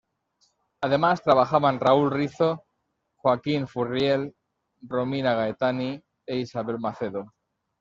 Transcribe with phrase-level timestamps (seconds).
[0.81, 2.65] Además trabajaban Raúl Rizzo,
[3.17, 4.33] Joaquin Furriel,
[4.81, 7.31] Romina Gaetani e Isabel Macedo.